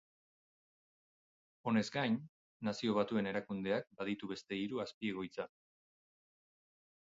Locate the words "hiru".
4.63-4.83